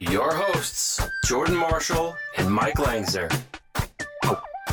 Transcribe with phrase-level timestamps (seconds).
[0.00, 3.28] your hosts, Jordan Marshall and Mike Langsner.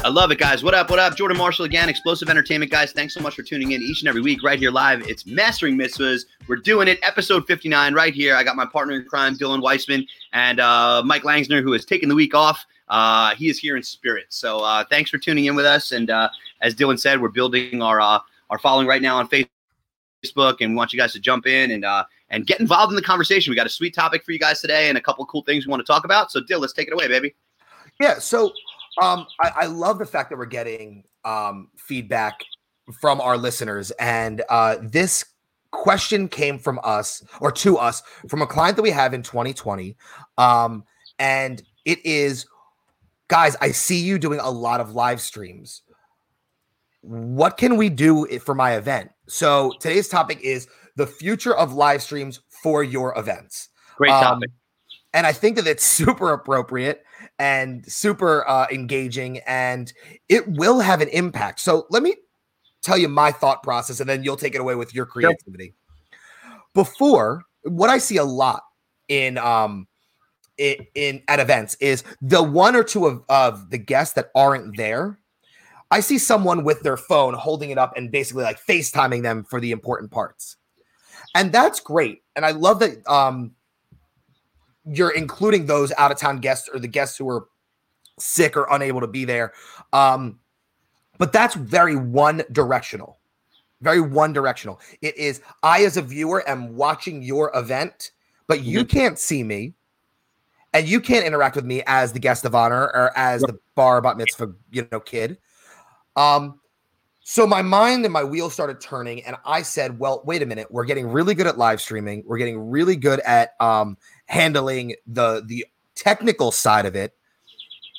[0.04, 0.64] I love it, guys.
[0.64, 0.92] What up?
[0.92, 1.16] What up?
[1.18, 2.92] Jordan Marshall again, Explosive Entertainment, guys.
[2.92, 5.02] Thanks so much for tuning in each and every week right here live.
[5.10, 6.26] It's Mastering Mitzvahs.
[6.48, 8.36] We're doing it, episode 59, right here.
[8.36, 12.08] I got my partner in crime, Dylan Weissman, and uh, Mike Langsner, who has taken
[12.08, 12.64] the week off.
[12.88, 14.26] Uh, he is here in spirit.
[14.30, 15.92] So uh, thanks for tuning in with us.
[15.92, 16.30] And uh,
[16.62, 18.20] as Dylan said, we're building our uh,
[18.52, 21.84] our following right now on Facebook, and we want you guys to jump in and
[21.84, 23.52] uh, and get involved in the conversation.
[23.52, 25.72] We got a sweet topic for you guys today, and a couple cool things we
[25.72, 26.32] want to talk about.
[26.32, 27.36] So, Dill, let's take it away, baby.
[28.00, 28.20] Yeah.
[28.20, 28.52] So
[29.02, 32.42] um, I, I love the fact that we're getting um, feedback
[33.00, 35.26] from our listeners, and uh, this
[35.72, 39.96] question came from us or to us from a client that we have in 2020,
[40.38, 40.84] um,
[41.20, 42.46] and it is,
[43.28, 43.56] guys.
[43.62, 45.82] I see you doing a lot of live streams.
[47.02, 49.12] What can we do for my event?
[49.28, 53.70] So today's topic is the future of live streams for your events.
[53.98, 54.50] Great Um, topic.
[55.14, 57.04] and I think that it's super appropriate
[57.40, 59.92] and super uh, engaging, and
[60.30, 61.60] it will have an impact.
[61.60, 62.16] So let me
[62.82, 65.74] tell you my thought process, and then you'll take it away with your creativity.
[66.74, 68.64] Before, what I see a lot
[69.08, 69.88] in um
[70.58, 74.78] in, in at events is the one or two of, of the guests that aren't
[74.78, 75.20] there.
[75.92, 79.60] I see someone with their phone holding it up and basically like FaceTiming them for
[79.60, 80.58] the important parts.
[81.36, 82.24] And that's great.
[82.36, 83.56] And I love that um
[84.86, 87.48] you're including those out of town guests or the guests who are
[88.20, 89.54] sick or unable to be there.
[89.94, 90.40] Um,
[91.18, 93.18] but that's very one directional,
[93.82, 94.80] very one directional.
[95.02, 98.12] It is I, as a viewer, am watching your event,
[98.48, 99.74] but you can't see me
[100.74, 104.02] and you can't interact with me as the guest of honor or as the bar
[104.02, 105.38] bat mitzvah, you know, kid.
[106.16, 106.60] Um,
[107.28, 110.68] so my mind and my wheels started turning, and I said, "Well, wait a minute.
[110.70, 112.24] We're getting really good at live streaming.
[112.26, 115.66] We're getting really good at um, handling the the
[115.96, 117.16] technical side of it.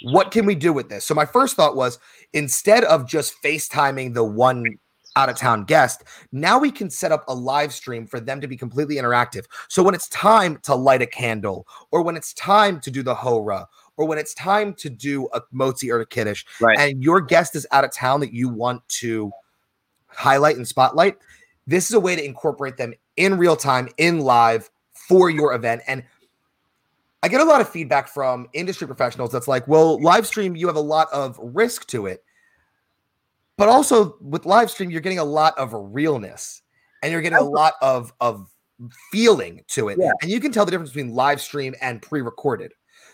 [0.05, 1.99] What can we do with this?" So my first thought was,
[2.35, 4.79] instead of just FaceTiming the one
[5.17, 8.47] out of town guest, now we can set up a live stream for them to
[8.47, 9.47] be completely interactive.
[9.69, 13.15] So when it's time to light a candle, or when it's time to do the
[13.15, 13.67] hora,
[13.97, 16.79] or when it's time to do a motzi or a Kiddush, Right.
[16.79, 19.31] and your guest is out of town that you want to
[20.09, 21.19] highlight and spotlight,
[21.67, 25.83] this is a way to incorporate them in real time, in live for your event.
[25.87, 26.05] And
[27.23, 30.67] I get a lot of feedback from industry professionals that's like, well, live stream, you
[30.67, 32.23] have a lot of risk to it.
[33.57, 36.63] But also with live stream, you're getting a lot of realness
[37.03, 38.49] and you're getting a lot of, of
[39.11, 39.99] feeling to it.
[39.99, 40.13] Yeah.
[40.23, 42.73] And you can tell the difference between live stream and pre recorded.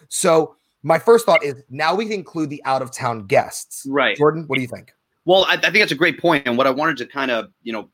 [0.09, 3.87] So, my first thought is now we can include the out of town guests.
[3.89, 4.17] Right.
[4.17, 4.93] Jordan, what do you think?
[5.25, 7.51] Well, I, I think that's a great point, and what I wanted to kind of
[7.63, 7.89] you know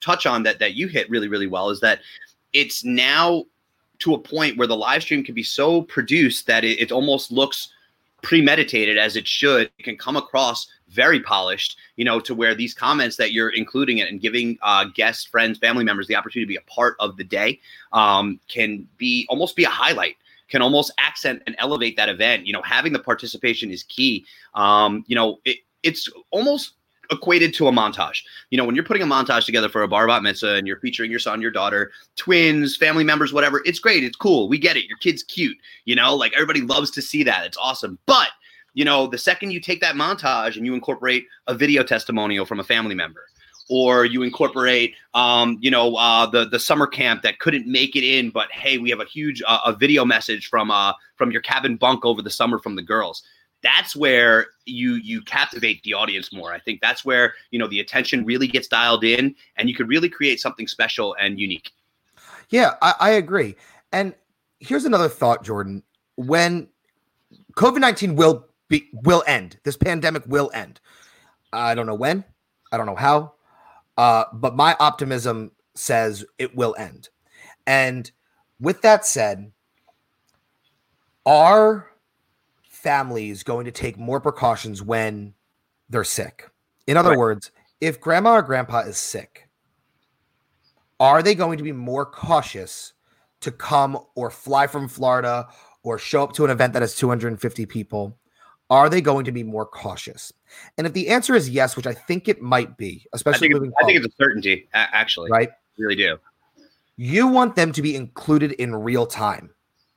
[0.00, 2.00] touch on that that you hit really really well is that
[2.52, 3.44] it's now
[4.00, 7.30] to a point where the live stream can be so produced that it, it almost
[7.30, 7.68] looks
[8.22, 9.70] premeditated as it should.
[9.78, 13.98] It can come across very polished, you know, to where these comments that you're including
[13.98, 17.16] it and giving uh, guests, friends, family members the opportunity to be a part of
[17.16, 17.60] the day
[17.92, 20.16] um, can be almost be a highlight
[20.52, 22.46] can almost accent and elevate that event.
[22.46, 24.26] You know, having the participation is key.
[24.54, 26.74] Um, you know, it, it's almost
[27.10, 28.22] equated to a montage.
[28.50, 30.78] You know, when you're putting a montage together for a bar bat mitzvah and you're
[30.78, 34.04] featuring your son, your daughter, twins, family members, whatever, it's great.
[34.04, 34.46] It's cool.
[34.46, 34.84] We get it.
[34.84, 35.56] Your kid's cute.
[35.86, 37.46] You know, like everybody loves to see that.
[37.46, 37.98] It's awesome.
[38.04, 38.28] But
[38.74, 42.60] you know, the second you take that montage and you incorporate a video testimonial from
[42.60, 43.24] a family member,
[43.72, 48.04] or you incorporate, um, you know, uh, the the summer camp that couldn't make it
[48.04, 51.40] in, but hey, we have a huge uh, a video message from uh from your
[51.40, 53.22] cabin bunk over the summer from the girls.
[53.62, 56.52] That's where you you captivate the audience more.
[56.52, 59.88] I think that's where you know the attention really gets dialed in, and you could
[59.88, 61.70] really create something special and unique.
[62.50, 63.56] Yeah, I, I agree.
[63.90, 64.14] And
[64.60, 65.82] here's another thought, Jordan.
[66.16, 66.68] When
[67.54, 70.78] COVID 19 will be will end, this pandemic will end.
[71.54, 72.24] I don't know when,
[72.70, 73.32] I don't know how,
[73.96, 77.08] uh, but my optimism says it will end.
[77.66, 78.10] And
[78.60, 79.52] with that said,
[81.26, 81.90] are
[82.68, 85.34] families going to take more precautions when
[85.88, 86.48] they're sick?
[86.86, 87.18] In other Right.
[87.18, 87.50] words,
[87.80, 89.48] if grandma or grandpa is sick,
[91.00, 92.92] are they going to be more cautious
[93.40, 95.48] to come or fly from Florida
[95.82, 98.16] or show up to an event that has 250 people?
[98.72, 100.32] Are they going to be more cautious?
[100.78, 103.54] And if the answer is yes, which I think it might be, I especially think,
[103.54, 105.30] moving it's, I think it's a certainty, actually.
[105.30, 105.50] right?
[105.76, 106.16] Really do.
[106.96, 109.50] You want them to be included in real time.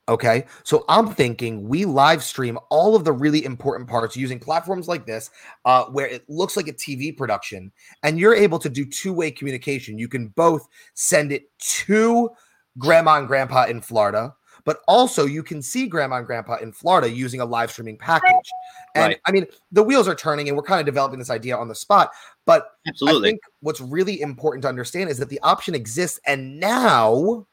[0.10, 0.46] Okay.
[0.64, 5.06] So I'm thinking we live stream all of the really important parts using platforms like
[5.06, 5.30] this,
[5.64, 7.72] uh, where it looks like a TV production
[8.04, 9.98] and you're able to do two way communication.
[9.98, 12.30] You can both send it to
[12.78, 14.36] grandma and grandpa in Florida,
[14.66, 18.50] but also you can see grandma and grandpa in Florida using a live streaming package.
[18.96, 19.22] And Right.
[19.26, 21.76] I mean, the wheels are turning and we're kind of developing this idea on the
[21.76, 22.12] spot,
[22.46, 23.30] but Absolutely.
[23.30, 27.46] I think what's really important to understand is that the option exists, and now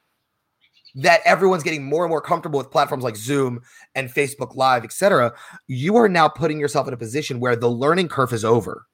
[0.94, 3.60] that everyone's getting more and more comfortable with platforms like Zoom
[3.94, 5.32] and Facebook Live, etc.,
[5.66, 8.86] you are now putting yourself in a position where the learning curve is over.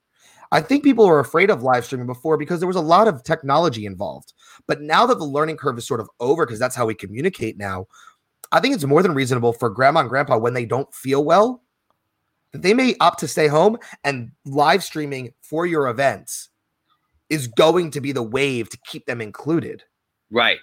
[0.50, 3.22] I think people were afraid of live streaming before because there was a lot of
[3.22, 4.32] technology involved.
[4.66, 7.58] But now that the learning curve is sort of over, because that's how we communicate
[7.58, 7.86] now,
[8.50, 11.62] I think it's more than reasonable for grandma and grandpa when they don't feel well
[12.52, 16.48] that they may opt to stay home and live streaming for your events
[17.28, 19.82] is going to be the wave to keep them included,
[20.30, 20.58] right.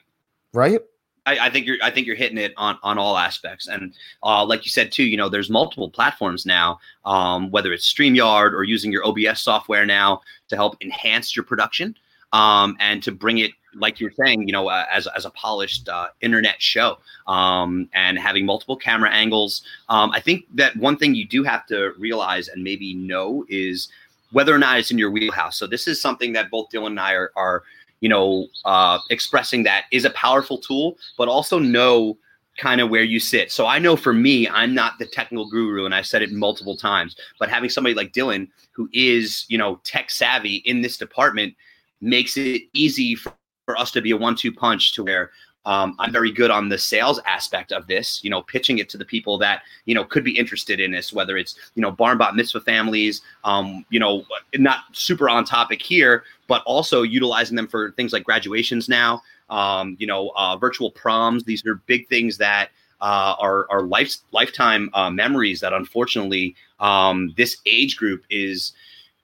[0.53, 0.79] right?
[1.25, 3.93] I, I think you're I think you're hitting it on on all aspects, and
[4.23, 8.53] uh, like you said too, you know, there's multiple platforms now, um, whether it's Streamyard
[8.53, 11.95] or using your OBS software now to help enhance your production,
[12.33, 15.89] um, and to bring it, like you're saying, you know, uh, as as a polished
[15.89, 16.97] uh, internet show,
[17.27, 19.63] um, and having multiple camera angles.
[19.89, 23.89] Um, I think that one thing you do have to realize and maybe know is
[24.31, 25.57] whether or not it's in your wheelhouse.
[25.57, 27.63] So this is something that both Dylan and I are are
[28.05, 32.15] you know, uh, expressing that is a powerful tool, but also know
[32.55, 33.51] kind of where you sit.
[33.51, 36.77] So I know for me, I'm not the technical guru, and I've said it multiple
[36.77, 41.55] times, but having somebody like Dylan who is, you know, tech savvy in this department
[41.99, 43.33] makes it easy for,
[43.65, 45.31] for us to be a one two punch to where
[45.65, 48.99] um, I'm very good on the sales aspect of this, you know, pitching it to
[48.99, 52.15] the people that, you know, could be interested in this, whether it's, you know, bar
[52.33, 54.23] mitzvah families, um, you know,
[54.57, 59.95] not super on topic here, but also utilizing them for things like graduations now, um,
[59.99, 61.43] you know, uh, virtual proms.
[61.43, 62.69] These are big things that
[63.01, 68.73] uh, are, are life, lifetime uh, memories that unfortunately um, this age group is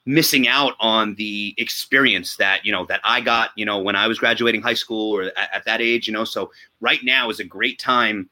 [0.05, 4.07] missing out on the experience that you know that I got you know when I
[4.07, 7.39] was graduating high school or at, at that age you know so right now is
[7.39, 8.27] a great time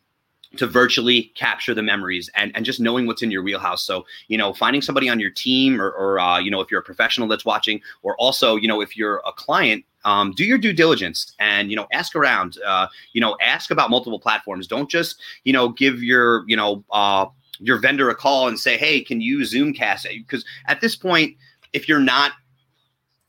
[0.58, 3.84] to virtually capture the memories and, and just knowing what's in your wheelhouse.
[3.84, 6.80] So, you know, finding somebody on your team or, or uh, you know, if you're
[6.80, 10.58] a professional that's watching, or also, you know, if you're a client, um, do your
[10.58, 14.66] due diligence and, you know, ask around, uh, you know, ask about multiple platforms.
[14.66, 17.28] Don't just, you know, give your, you know, uh,
[17.60, 20.08] your vendor a call and say, hey, can you Zoomcast?
[20.10, 21.36] Because at this point,
[21.74, 22.32] if you're not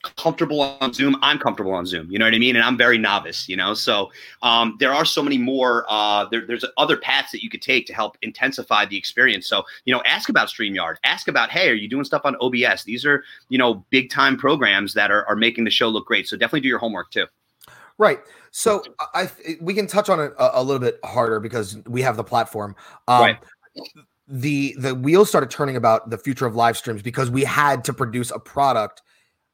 [0.02, 2.10] comfortable on Zoom, I'm comfortable on Zoom.
[2.10, 2.56] You know what I mean?
[2.56, 3.74] And I'm very novice, you know?
[3.74, 4.10] So
[4.42, 7.86] um, there are so many more, uh, there, there's other paths that you could take
[7.86, 9.46] to help intensify the experience.
[9.46, 12.84] So, you know, ask about StreamYard, ask about, hey, are you doing stuff on OBS?
[12.84, 16.26] These are, you know, big time programs that are, are making the show look great.
[16.28, 17.26] So definitely do your homework too.
[17.98, 18.20] Right.
[18.50, 18.82] So
[19.14, 19.30] I,
[19.60, 22.74] we can touch on it a, a, little bit harder because we have the platform.
[23.06, 23.38] Um, Right.
[24.32, 27.92] The the wheels started turning about the future of live streams because we had to
[27.92, 29.02] produce a product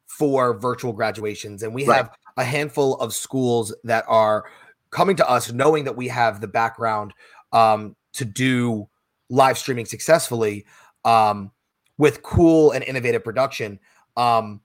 [0.06, 1.96] for virtual graduations, and we Right.
[1.98, 4.44] have a handful of schools that are
[4.90, 7.12] coming to us knowing that we have the background
[7.52, 8.88] um, to do
[9.28, 10.64] live streaming successfully
[11.04, 11.50] um,
[11.98, 13.78] with cool and innovative production.
[14.16, 14.60] Um,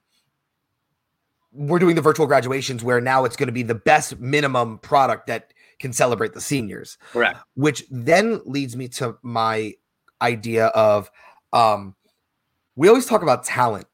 [1.52, 5.26] we're doing the virtual graduations where now it's going to be the best minimum product
[5.26, 7.38] that can celebrate the seniors Correct.
[7.56, 9.74] which then leads me to my
[10.22, 11.10] idea of
[11.52, 11.94] um
[12.76, 13.86] we always talk about talent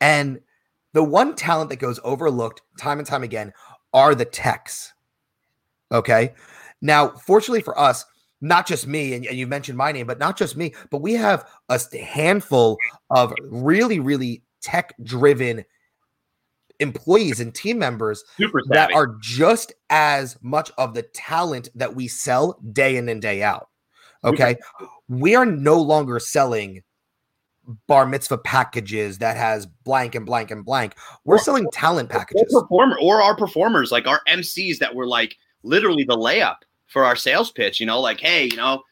[0.00, 0.40] and
[0.92, 3.52] the one talent that goes overlooked time and time again
[3.92, 4.92] are the techs
[5.92, 6.34] okay
[6.80, 8.04] now fortunately for us
[8.40, 11.12] not just me and, and you mentioned my name but not just me but we
[11.12, 12.76] have a handful
[13.10, 15.64] of really really tech driven
[16.80, 18.24] employees and team members
[18.68, 23.42] that are just as much of the talent that we sell day in and day
[23.42, 23.68] out.
[24.24, 24.56] Okay.
[25.08, 26.82] We are no longer selling
[27.86, 30.94] bar mitzvah packages that has blank and blank and blank.
[31.24, 32.52] We're selling talent or packages.
[32.52, 37.16] performer or our performers, like our MCs that were like literally the layup for our
[37.16, 38.82] sales pitch, you know, like, hey, you know,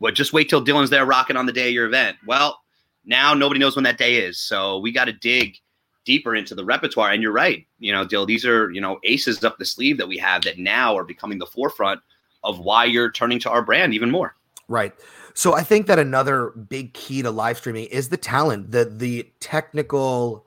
[0.00, 2.16] well, just wait till Dylan's there rocking on the day of your event.
[2.26, 2.60] Well,
[3.04, 4.38] now nobody knows when that day is.
[4.38, 5.56] So we got to dig
[6.04, 7.10] deeper into the repertoire.
[7.10, 10.08] And you're right, you know, Dill, these are, you know, aces up the sleeve that
[10.08, 12.00] we have that now are becoming the forefront
[12.42, 14.36] of why you're turning to our brand even more.
[14.68, 14.92] Right.
[15.34, 19.30] So I think that another big key to live streaming is the talent, the the
[19.40, 20.46] technical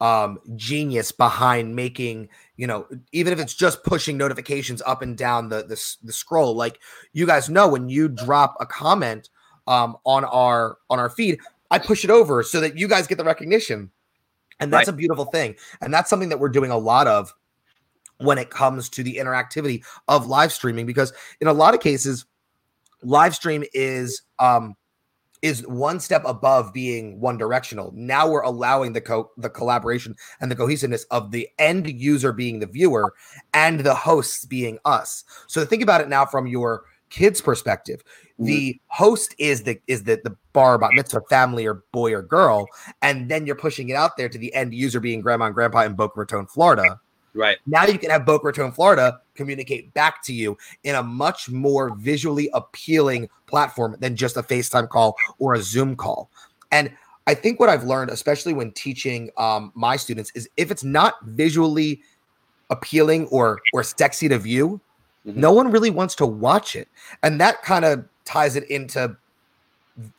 [0.00, 5.48] um genius behind making, you know, even if it's just pushing notifications up and down
[5.48, 6.54] the the, the scroll.
[6.54, 6.80] Like
[7.12, 9.30] you guys know when you drop a comment
[9.66, 11.38] um, on our on our feed,
[11.70, 13.90] I push it over so that you guys get the recognition.
[14.58, 14.94] And that's Right.
[14.94, 15.54] a beautiful thing.
[15.80, 17.32] And that's something that we're doing a lot of
[18.18, 22.24] when it comes to the interactivity of live streaming because in a lot of cases
[23.02, 24.74] live stream is um
[25.42, 27.92] is one step above being one directional.
[27.94, 32.58] Now we're allowing the co- the collaboration and the cohesiveness of the end user being
[32.58, 33.14] the viewer
[33.54, 35.24] and the hosts being us.
[35.46, 38.02] So think about it now from your kid's perspective.
[38.38, 42.66] The host is the is the the bar about mitzvah family or boy or girl,
[43.00, 45.82] and then you're pushing it out there to the end user being grandma and grandpa
[45.82, 47.00] in Boca Raton, Florida.
[47.34, 47.58] Right.
[47.66, 51.94] Now you can have Boca Raton, Florida communicate back to you in a much more
[51.96, 56.30] visually appealing platform than just a FaceTime call or a Zoom call.
[56.72, 56.90] And
[57.28, 61.14] I think what I've learned, especially when teaching um, my students, is if it's not
[61.24, 62.00] visually
[62.70, 64.80] appealing or or sexy to view,
[65.26, 65.36] Mhm.
[65.36, 66.88] no one really wants to watch it.
[67.22, 69.16] And that kind of ties it into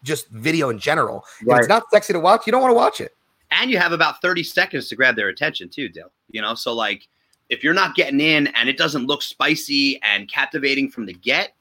[0.03, 1.23] just video in general.
[1.41, 3.13] If it's not sexy to watch, you don't want to watch it.
[3.51, 6.11] and you have about 30 seconds to grab their attention too Dale.
[6.31, 7.07] you know so like
[7.49, 11.53] if you're not getting in and it doesn't look spicy and captivating from the get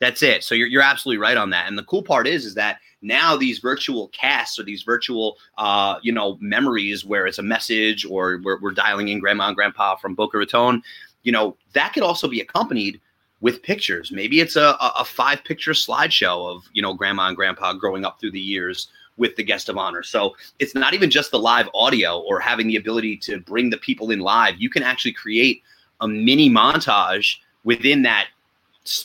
[0.00, 0.42] that's it.
[0.42, 1.68] So you're, you're absolutely right on that.
[1.68, 5.96] And the cool part is is that now these virtual casts or these virtual uh,
[6.02, 9.94] you know memories where it's a message or we're, we're dialing in grandma and grandpa
[9.94, 10.82] from boca raton
[11.22, 13.00] you know that could also be accompanied
[13.40, 14.12] with pictures.
[14.12, 18.04] Maybe it's a, a a five picture slideshow of you know grandma and grandpa growing
[18.04, 21.38] up through the years with the guest of honor so it's not even just the
[21.38, 24.54] live audio or having the ability to bring the people in live.
[24.58, 25.62] You can actually create
[26.00, 28.28] a mini montage within that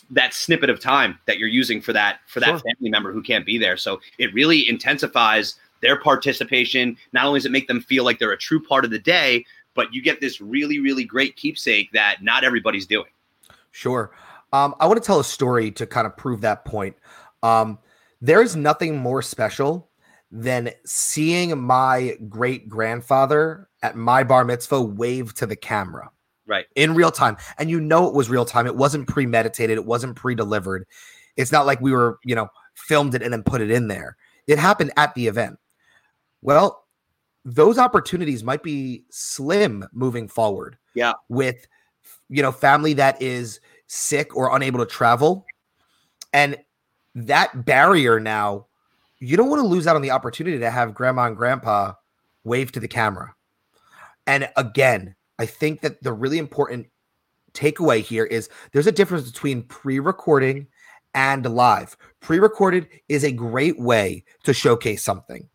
[0.09, 2.59] that snippet of time that you're using for that for that Sure.
[2.59, 3.77] family member who can't be there.
[3.77, 6.97] So it really intensifies their participation.
[7.13, 9.45] Not only does it make them feel like they're a true part of the day,
[9.75, 13.11] but you get this really really great keepsake that not everybody's doing.
[13.71, 14.11] Sure.
[14.53, 16.95] Um, I want to tell a story to kind of prove that point.
[17.43, 17.77] Um,
[18.21, 19.86] there is nothing more special
[20.31, 26.09] than seeing my great grandfather at my bar mitzvah wave to the camera
[26.45, 26.65] Right.
[26.75, 27.37] in real time.
[27.57, 28.65] And you know it was real time.
[28.67, 30.85] It wasn't premeditated, it wasn't pre delivered.
[31.35, 34.17] It's not like we were, you know, filmed it and then put it in there.
[34.47, 35.59] It happened at the event.
[36.41, 36.85] Well,
[37.45, 40.77] those opportunities might be slim moving forward.
[40.93, 41.13] Yeah.
[41.29, 41.67] With,
[42.29, 45.45] you know, family that is sick or unable to travel.
[46.33, 46.57] And
[47.15, 48.66] that barrier now,
[49.19, 51.93] you don't want to lose out on the opportunity to have grandma and grandpa
[52.43, 53.33] wave to the camera.
[54.25, 56.87] And again, I think that the really important
[57.53, 60.67] takeaway here is there's a difference between pre-recording
[61.13, 61.97] and live.
[62.19, 65.47] Pre-recorded is a great way to showcase something.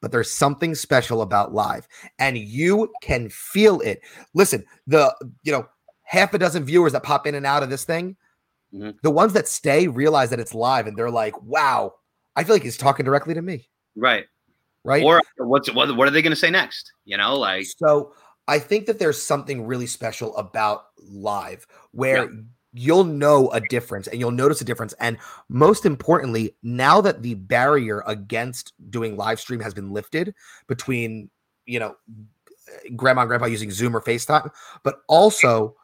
[0.00, 1.88] But there's something special about live
[2.18, 4.00] and you can feel it.
[4.34, 5.12] Listen, the
[5.42, 5.66] you know,
[6.02, 8.16] half a dozen viewers that pop in and out of this thing,
[8.72, 8.94] Mhm.
[9.02, 11.94] the ones that stay realize that it's live and they're like, "Wow,
[12.38, 14.26] I feel like he's talking directly to me." Right.
[14.84, 15.02] Right?
[15.02, 16.92] Or what's what, what are they going to say next?
[17.04, 18.14] You know, like So
[18.46, 22.30] I think that there's something really special about live where
[22.72, 24.94] you'll know a difference and you'll notice a difference.
[25.00, 25.18] And
[25.48, 30.34] most importantly, now that the barrier against doing live stream has been lifted
[30.68, 31.28] between,
[31.66, 31.96] you know,
[32.94, 34.50] grandma and grandpa using Zoom or FaceTime,
[34.82, 35.74] but also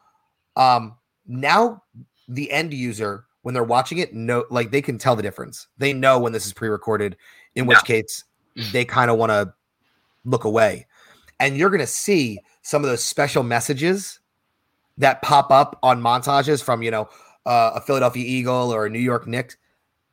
[0.55, 0.95] um
[1.27, 1.83] now
[2.27, 5.67] the end user when they're watching it know like they can tell the difference.
[5.77, 7.15] They know when this is pre-recorded,
[7.53, 8.23] in which case
[8.71, 9.53] they kind of want to
[10.23, 10.87] look away.
[11.39, 14.19] And you're going to see some of those special messages
[14.97, 17.07] that pop up on montages from, you know,
[17.45, 19.57] uh, a Philadelphia Eagle or a New York Knicks.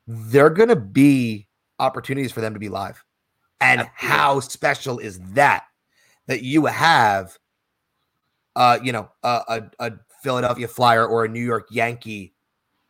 [0.06, 1.48] They're going to be
[1.78, 3.02] opportunities for them to be live.
[3.62, 5.64] And how special is that?
[6.26, 7.38] That you have,
[8.56, 12.31] uh, you know, a, a, a Philadelphia Flyer or a New York Yankee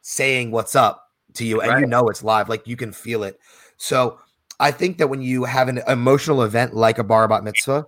[0.02, 3.40] saying what's up to you, and you know it's live, like you can feel it.
[3.78, 4.18] So
[4.60, 7.86] I think that when you have an emotional event like a bar bat mitzvah,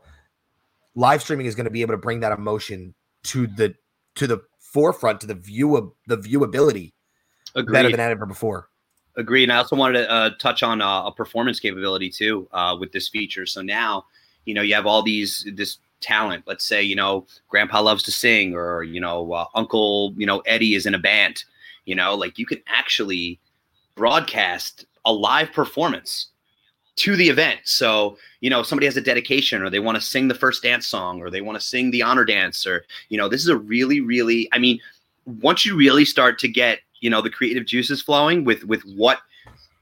[0.94, 2.94] live streaming is going to be able to bring that emotion
[3.24, 3.74] to the
[4.14, 6.92] to the forefront, to the view of the viewability
[7.54, 7.92] better agreed.
[7.92, 8.68] than ever before.
[9.16, 9.44] Agreed.
[9.44, 12.90] And I also wanted to uh, touch on uh, a performance capability too uh, with
[12.90, 13.46] this feature.
[13.46, 14.06] So now,
[14.44, 16.44] you know, you have all these this talent.
[16.46, 20.40] Let's say, you know, Grandpa loves to sing, or you know, uh, Uncle, you know,
[20.40, 21.44] Eddie is in a band.
[21.84, 23.38] You know, like you can actually
[23.94, 26.28] broadcast a live performance
[26.96, 27.60] to the event.
[27.64, 30.86] So, you know, somebody has a dedication or they want to sing the first dance
[30.86, 33.56] song or they want to sing the honor dance or, you know, this is a
[33.56, 34.78] really, really, I mean,
[35.26, 39.18] once you really start to get, you know, the creative juices flowing with with what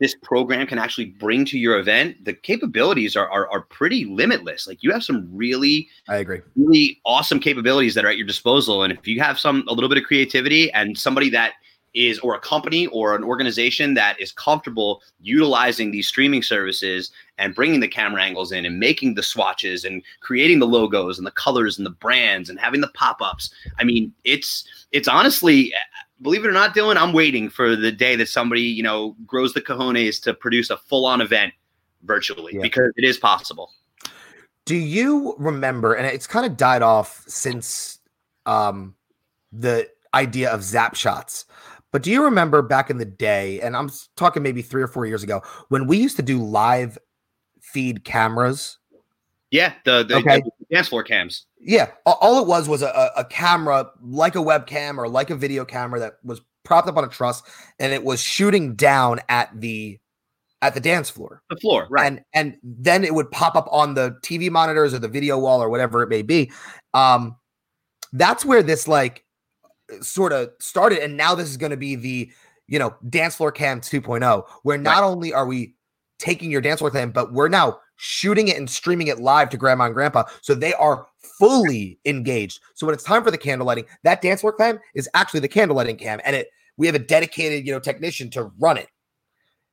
[0.01, 4.67] this program can actually bring to your event, the capabilities are, are, are pretty limitless.
[4.67, 6.41] Like you have some really, I agree.
[6.57, 8.83] really awesome capabilities that are at your disposal.
[8.83, 11.53] And if you have some, a little bit of creativity and somebody that
[11.95, 17.55] is or a company or an organization that is comfortable utilizing these streaming services and
[17.55, 21.31] bringing the camera angles in and making the swatches and creating the logos and the
[21.33, 25.73] colors and the brands and having the pop-ups i mean it's it's honestly
[26.23, 29.53] believe it or not dylan i'm waiting for the day that somebody you know grows
[29.53, 31.53] the cojones to produce a full-on event
[32.05, 32.63] virtually Yeah.
[32.63, 33.71] because it is possible
[34.65, 35.95] Do you remember?
[35.95, 37.99] And it's kind of died off since
[38.47, 38.95] um,
[39.51, 41.47] the idea of zap shots.
[41.93, 43.61] But do you remember back in the day?
[43.61, 46.99] And I'm talking maybe three or four years ago when we used to do live
[47.61, 48.79] feed cameras.
[49.51, 50.41] yeah the, the, Okay.
[50.41, 54.39] the dance floor cams Yeah, all it was was a, a a camera like a
[54.39, 57.43] webcam or like a video camera that was propped up on a truss,
[57.79, 59.99] and it was shooting down at the
[60.63, 61.43] at the dance floor.
[61.51, 64.99] the floor right and and then it would pop up on the TV monitors or
[64.99, 66.51] the video wall or whatever it may be.
[66.95, 67.37] Um,
[68.13, 69.25] that's where this like
[70.01, 72.31] sort of started, and now this is going to be the
[72.69, 75.75] you know dance floor cam 2.0, where not only are we
[76.19, 79.57] taking your dance floor cam, but we're now shooting it and streaming it live to
[79.57, 81.07] grandma and grandpa, so they are
[81.39, 82.61] fully engaged.
[82.75, 85.49] So when it's time for the candle lighting, that dance floor cam is actually the
[85.49, 88.89] candle lighting cam, and it we have a dedicated you know technician to run it.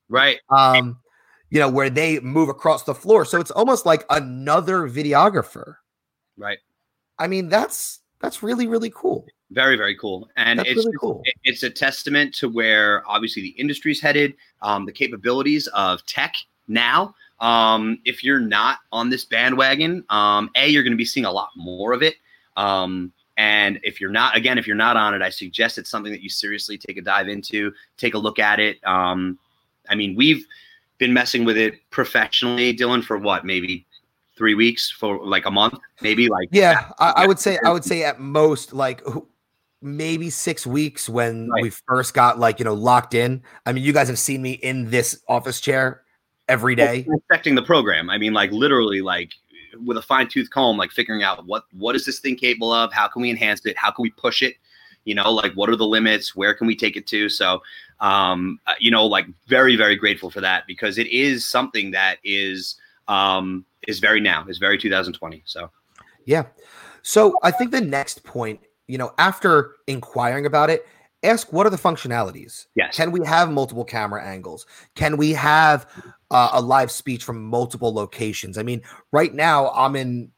[0.08, 0.40] Right.
[0.50, 1.00] Um
[1.50, 5.76] you know where they move across the floor so it's almost like another videographer.
[6.38, 6.60] Right.
[7.18, 11.22] I mean that's that's really really cool very very cool and that's it's really cool
[11.26, 16.36] it- it's a testament to where obviously the industry's headed, um, the capabilities of tech
[16.68, 17.16] now.
[17.40, 21.32] Um, if you're not on this bandwagon, um, a you're going to be seeing a
[21.32, 22.16] lot more of it.
[22.58, 26.12] Um, and if you're not, again, if you're not on it, I suggest it's something
[26.12, 28.86] that you seriously take a dive into, take a look at it.
[28.86, 29.40] Um,
[29.90, 30.46] I mean, we've
[30.98, 33.86] been messing with it professionally, Dylan, for what, maybe
[34.36, 37.84] three weeks, for like a month, maybe like yeah I, I would say i would
[37.84, 39.02] say at most like
[39.82, 41.64] maybe six weeks when Right.
[41.64, 44.52] we first got like you know locked in i mean you guys have seen me
[44.52, 46.04] in this office chair
[46.50, 48.10] every day dissecting the program.
[48.10, 49.32] I mean, like literally, like
[49.86, 52.92] with a fine tooth comb, like figuring out what what is this thing capable of?
[52.92, 53.78] How can we enhance it?
[53.78, 54.56] How can we push it?
[55.06, 56.36] You know, like what are the limits?
[56.36, 57.30] Where can we take it to?
[57.30, 57.62] So,
[58.02, 62.18] um, uh, you know, like very very grateful for that because it is something that
[62.24, 62.76] is
[63.08, 65.44] um is very now is very 2020.
[65.46, 65.70] So
[66.26, 66.46] Yeah.
[67.02, 68.60] So I think the next point,
[68.90, 70.86] you know, after inquiring about it,
[71.24, 72.66] ask what are the functionalities?
[72.76, 74.66] yes, Can we have multiple camera angles?
[74.96, 75.88] Can we have
[76.32, 78.58] uh, a live speech from multiple locations?
[78.58, 80.32] I mean, right now I'm in,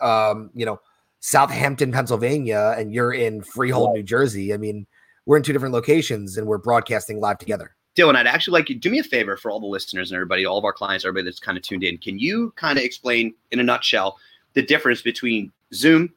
[0.00, 0.80] um, you know,
[1.20, 4.52] Southampton, Pennsylvania, and you're in Freehold, New Jersey.
[4.52, 4.86] I mean,
[5.24, 7.74] we're in two different locations and we're broadcasting live together.
[7.96, 10.44] Dylan, I'd actually like you do me a favor for all the listeners and everybody,
[10.44, 11.96] all of our clients, everybody that's kind of tuned in.
[11.96, 14.18] Can you kind of explain in a nutshell
[14.52, 16.12] the difference between Zoom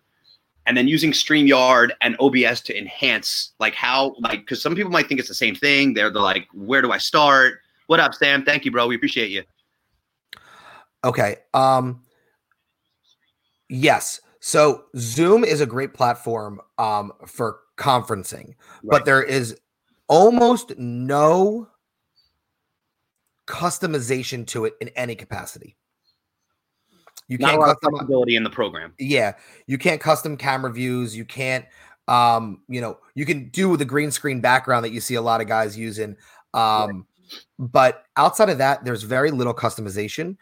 [0.67, 5.08] and then using StreamYard and OBS to enhance, like how, like, because some people might
[5.08, 5.93] think it's the same thing.
[5.93, 7.62] They're, they're like, where do I start?
[7.88, 8.43] What up, Sam?
[8.43, 8.86] Thank you, bro.
[8.86, 9.43] We appreciate you.
[11.06, 11.38] Okay.
[11.53, 12.01] Um
[13.69, 14.19] yes.
[14.41, 18.56] So Zoom is a great platform um for conferencing, Right.
[18.89, 19.58] but there is
[20.10, 21.69] almost no
[23.47, 25.77] customization to it in any capacity.
[27.27, 28.93] You Not a can't lot custom flexibility in the program.
[28.97, 29.33] yeah,
[29.65, 31.65] you can't custom camera views, you can't
[32.07, 35.41] um you know, you can do the green screen background that you see a lot
[35.41, 36.15] of guys using
[36.53, 37.05] um
[37.59, 40.37] but outside of that there's very little customization.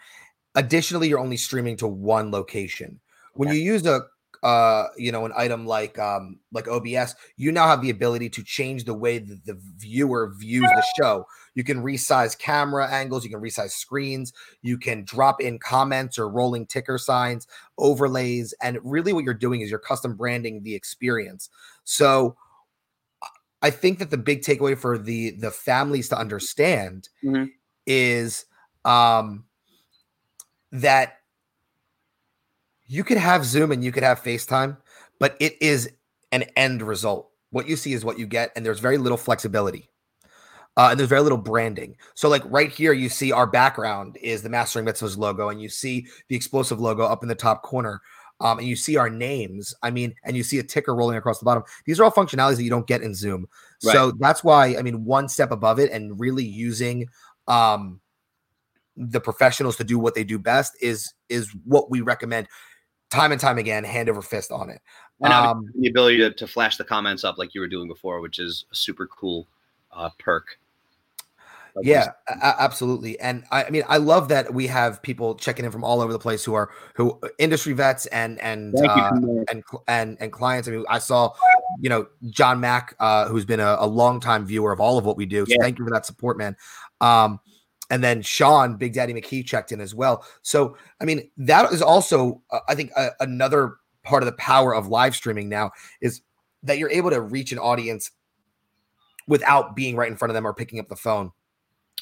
[0.53, 2.99] Additionally, you're only streaming to one location.
[3.33, 4.01] When you use a
[4.43, 8.43] uh you know an item like um like OBS, you now have the ability to
[8.43, 11.25] change the way that the viewer views the show.
[11.55, 16.29] You can resize camera angles, you can resize screens, you can drop in comments or
[16.29, 21.49] rolling ticker signs, overlays, and really what you're doing is you're custom branding the experience.
[21.85, 22.35] So
[23.61, 27.51] I think that the big takeaway for the the families to understand Mhm.
[27.87, 28.45] is
[28.83, 29.45] um
[30.71, 31.21] that
[32.87, 34.77] you could have Zoom and you could have FaceTime,
[35.19, 35.89] but it is
[36.31, 37.31] an end result.
[37.49, 39.89] What you see is what you get, and there's very little flexibility.
[40.77, 41.95] Uh, and there's very little branding.
[42.15, 45.69] So, like right here, you see our background is the Mastering Mitzvahs logo, and you
[45.69, 48.01] see the explosive logo up in the top corner.
[48.41, 49.73] Um, and you see our names.
[49.81, 51.63] I mean, and you see a ticker rolling across the bottom.
[51.85, 53.47] These are all functionalities that you don't get in Zoom.
[53.79, 57.07] So that's why I mean, one step above it and really using
[57.47, 58.01] um
[58.97, 62.47] the professionals to do what they do best is is what we recommend
[63.09, 64.81] time and time again, hand over fist on it.
[65.21, 68.19] And Um, the ability to, to flash the comments up like you were doing before,
[68.19, 69.47] which is a super cool
[69.91, 70.59] uh, perk.
[71.75, 71.87] This.
[71.87, 73.19] yeah, a- a- absolutely.
[73.19, 76.13] And I, I mean, I love that we have people checking in from all over
[76.13, 79.11] the place who are who industry vets and and uh,
[79.49, 80.67] and and and clients.
[80.67, 81.33] I mean, I saw
[81.81, 85.17] you know, John Mack, uh, who's been a, a longtime viewer of all of what
[85.17, 85.45] we do.
[85.45, 85.63] So Yeah.
[85.63, 86.55] thank you for that support, man.
[87.01, 87.39] Um,
[87.89, 90.25] and then Sean, Big Daddy McKee checked in as well.
[90.41, 94.73] So, I mean, that is also, uh, I think, uh, another part of the power
[94.73, 96.21] of live streaming now is
[96.63, 98.11] that you're able to reach an audience
[99.27, 101.31] without being right in front of them or picking up the phone.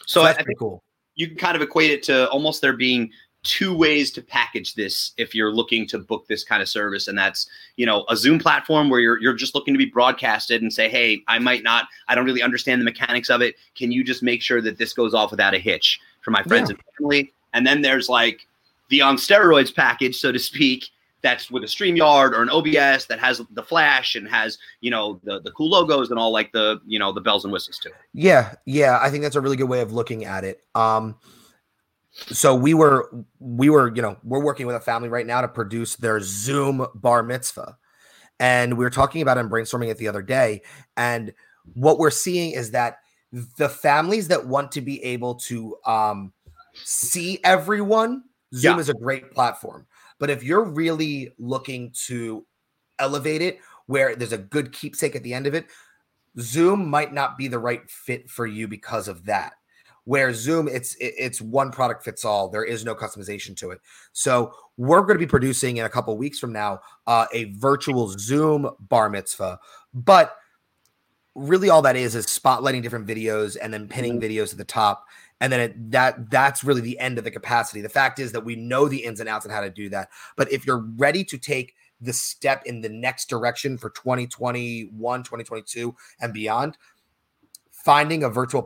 [0.05, 0.83] So, So that's I think cool.
[1.15, 3.11] you can kind of equate it to almost there being
[3.43, 7.17] two ways to package this if you're looking to book this kind of service and
[7.17, 10.71] that's you know a zoom platform where you're, you're just looking to be broadcasted and
[10.71, 13.55] say hey i might not i don't really understand the mechanics of it.
[13.75, 16.69] Can you just make sure that this goes off without a hitch for my friends
[16.69, 17.33] and family?
[17.53, 18.47] And then there's like
[18.89, 20.85] the on steroids package so to speak
[21.23, 25.19] that's with a StreamYard or an OBS that has the flash and has, you know,
[25.23, 27.91] the, the cool logos and all like the, you know, the bells and whistles too.
[28.13, 30.61] Yeah, yeah, I think that's a really good way of looking at it.
[30.75, 31.15] Um,
[32.13, 33.09] so we were
[33.39, 36.85] we were you know we're working with a family right now to produce their Zoom
[36.93, 37.77] bar mitzvah,
[38.39, 40.61] and we were talking about it and brainstorming it the other day.
[40.95, 41.33] And
[41.73, 42.99] what we're seeing is that
[43.57, 46.33] the families that want to be able to um,
[46.83, 48.79] see everyone, Zoom Yeah.
[48.79, 49.85] is a great platform.
[50.19, 52.45] But if you're really looking to
[52.99, 55.67] elevate it, where there's a good keepsake at the end of it,
[56.39, 59.53] Zoom might not be the right fit for you because of that.
[60.05, 62.49] Where Zoom, it's it's one product fits all.
[62.49, 63.79] There is no customization to it.
[64.11, 68.09] So we're going to be producing in a couple weeks from now uh, a virtual
[68.09, 69.59] Zoom bar mitzvah,
[69.93, 70.35] but
[71.35, 75.05] really all that is is spotlighting different videos and then pinning videos at the top
[75.41, 77.81] and then it, that that's really the end of the capacity.
[77.81, 80.09] The fact is that we know the ins and outs and how to do that.
[80.35, 85.95] But if you're ready to take the step in the next direction for 2021 2022
[86.19, 86.77] and beyond
[87.71, 88.61] finding a virtual